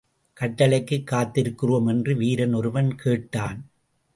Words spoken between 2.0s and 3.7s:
வீரன் ஒருவன் கேட்டான்.